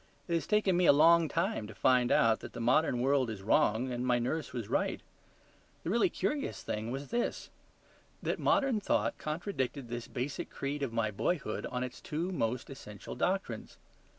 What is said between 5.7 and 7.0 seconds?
The really curious thing